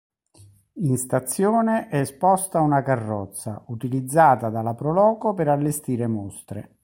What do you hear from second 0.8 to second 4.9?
stazione è esposta una carrozza, utilizzata dalla